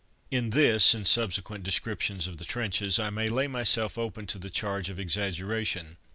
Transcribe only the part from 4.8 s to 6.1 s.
of exaggeration.